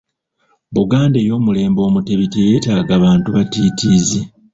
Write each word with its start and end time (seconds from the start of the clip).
Buganda 0.75 1.17
ey’omulembe 1.21 1.79
Omutebi 1.87 2.25
teyeetaaga 2.33 2.95
bantu 3.05 3.27
batiitiizi. 3.35 4.19